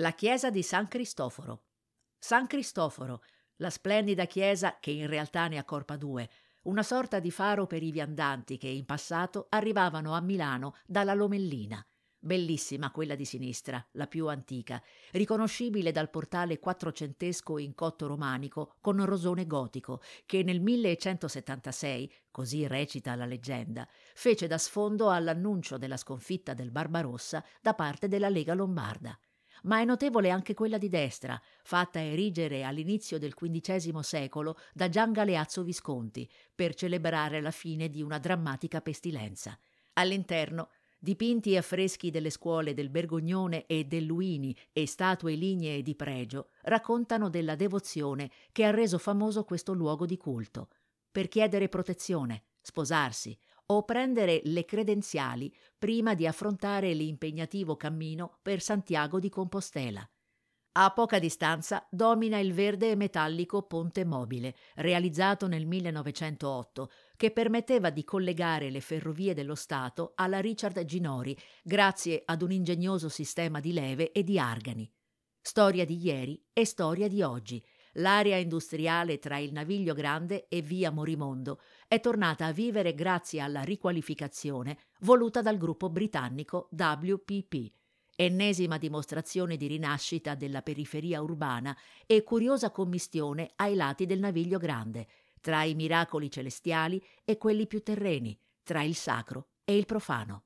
La 0.00 0.12
chiesa 0.12 0.48
di 0.48 0.62
San 0.62 0.88
Cristoforo. 0.88 1.64
San 2.18 2.46
Cristoforo, 2.46 3.22
la 3.56 3.68
splendida 3.68 4.24
chiesa 4.24 4.78
che 4.80 4.92
in 4.92 5.06
realtà 5.06 5.46
ne 5.46 5.58
accorpa 5.58 5.98
due, 5.98 6.26
una 6.62 6.82
sorta 6.82 7.18
di 7.18 7.30
faro 7.30 7.66
per 7.66 7.82
i 7.82 7.90
viandanti 7.90 8.56
che 8.56 8.68
in 8.68 8.86
passato 8.86 9.48
arrivavano 9.50 10.14
a 10.14 10.22
Milano 10.22 10.74
dalla 10.86 11.12
Lomellina. 11.12 11.86
Bellissima 12.18 12.90
quella 12.90 13.14
di 13.14 13.26
sinistra, 13.26 13.86
la 13.92 14.06
più 14.06 14.26
antica, 14.28 14.82
riconoscibile 15.10 15.92
dal 15.92 16.08
portale 16.08 16.58
quattrocentesco 16.58 17.58
in 17.58 17.74
cotto 17.74 18.06
romanico 18.06 18.76
con 18.80 19.04
rosone 19.04 19.46
gotico, 19.46 20.00
che 20.24 20.42
nel 20.42 20.62
1176, 20.62 22.10
così 22.30 22.66
recita 22.66 23.14
la 23.16 23.26
leggenda, 23.26 23.86
fece 24.14 24.46
da 24.46 24.56
sfondo 24.56 25.10
all'annuncio 25.10 25.76
della 25.76 25.98
sconfitta 25.98 26.54
del 26.54 26.70
Barbarossa 26.70 27.44
da 27.60 27.74
parte 27.74 28.08
della 28.08 28.30
Lega 28.30 28.54
Lombarda 28.54 29.14
ma 29.64 29.80
è 29.80 29.84
notevole 29.84 30.30
anche 30.30 30.54
quella 30.54 30.78
di 30.78 30.88
destra, 30.88 31.40
fatta 31.62 32.00
erigere 32.00 32.64
all'inizio 32.64 33.18
del 33.18 33.34
XV 33.34 33.98
secolo 34.00 34.56
da 34.72 34.88
Gian 34.88 35.12
Galeazzo 35.12 35.62
Visconti 35.62 36.28
per 36.54 36.74
celebrare 36.74 37.40
la 37.40 37.50
fine 37.50 37.88
di 37.88 38.02
una 38.02 38.18
drammatica 38.18 38.80
pestilenza. 38.80 39.58
All'interno 39.94 40.70
dipinti 41.02 41.52
e 41.52 41.56
affreschi 41.56 42.10
delle 42.10 42.28
scuole 42.28 42.74
del 42.74 42.90
Bergognone 42.90 43.64
e 43.66 43.84
del 43.84 44.04
Luini 44.04 44.54
e 44.70 44.86
statue 44.86 45.34
lignee 45.34 45.82
di 45.82 45.94
pregio 45.94 46.50
raccontano 46.62 47.30
della 47.30 47.54
devozione 47.54 48.30
che 48.52 48.64
ha 48.64 48.70
reso 48.70 48.98
famoso 48.98 49.44
questo 49.44 49.72
luogo 49.72 50.04
di 50.04 50.18
culto. 50.18 50.68
Per 51.10 51.28
chiedere 51.28 51.68
protezione, 51.68 52.42
sposarsi 52.60 53.36
o 53.70 53.84
prendere 53.84 54.40
le 54.44 54.64
credenziali 54.64 55.52
prima 55.78 56.14
di 56.14 56.26
affrontare 56.26 56.92
l'impegnativo 56.92 57.76
cammino 57.76 58.38
per 58.42 58.60
Santiago 58.60 59.18
di 59.18 59.28
Compostela. 59.28 60.08
A 60.72 60.92
poca 60.92 61.18
distanza 61.18 61.84
domina 61.90 62.38
il 62.38 62.52
verde 62.52 62.90
e 62.90 62.94
metallico 62.94 63.62
ponte 63.62 64.04
mobile, 64.04 64.54
realizzato 64.76 65.48
nel 65.48 65.66
1908, 65.66 66.90
che 67.16 67.32
permetteva 67.32 67.90
di 67.90 68.04
collegare 68.04 68.70
le 68.70 68.80
ferrovie 68.80 69.34
dello 69.34 69.56
Stato 69.56 70.12
alla 70.14 70.40
Richard 70.40 70.84
Ginori 70.84 71.36
grazie 71.62 72.22
ad 72.24 72.42
un 72.42 72.52
ingegnoso 72.52 73.08
sistema 73.08 73.58
di 73.58 73.72
leve 73.72 74.12
e 74.12 74.22
di 74.22 74.38
argani. 74.38 74.88
Storia 75.40 75.84
di 75.84 75.96
ieri 75.96 76.40
e 76.52 76.64
storia 76.64 77.08
di 77.08 77.22
oggi, 77.22 77.64
l'area 77.94 78.36
industriale 78.36 79.18
tra 79.18 79.38
il 79.38 79.52
Naviglio 79.52 79.94
Grande 79.94 80.46
e 80.48 80.60
via 80.62 80.90
Morimondo 80.90 81.60
è 81.88 82.00
tornata 82.00 82.46
a 82.46 82.52
vivere 82.52 82.94
grazie 82.94 83.40
alla 83.40 83.62
riqualificazione 83.62 84.78
voluta 85.00 85.42
dal 85.42 85.56
gruppo 85.56 85.88
britannico 85.90 86.68
WPP, 86.72 87.72
ennesima 88.16 88.78
dimostrazione 88.78 89.56
di 89.56 89.66
rinascita 89.66 90.34
della 90.34 90.62
periferia 90.62 91.22
urbana 91.22 91.76
e 92.06 92.22
curiosa 92.22 92.70
commistione 92.70 93.50
ai 93.56 93.74
lati 93.74 94.06
del 94.06 94.18
Naviglio 94.18 94.58
Grande, 94.58 95.06
tra 95.40 95.64
i 95.64 95.74
miracoli 95.74 96.30
celestiali 96.30 97.02
e 97.24 97.38
quelli 97.38 97.66
più 97.66 97.82
terreni, 97.82 98.38
tra 98.62 98.82
il 98.82 98.94
sacro 98.94 99.48
e 99.64 99.76
il 99.76 99.86
profano. 99.86 100.44